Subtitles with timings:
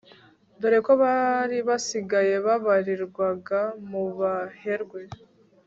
[0.59, 3.59] dore ko bari basigaye babarirwaga
[3.89, 5.01] mubaherwe